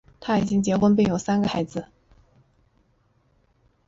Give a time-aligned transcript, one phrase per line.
[0.19, 1.85] 他已经结婚并有三个孩子。